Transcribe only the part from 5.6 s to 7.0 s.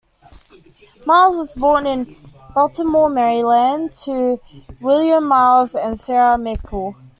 and Sarah Mickle.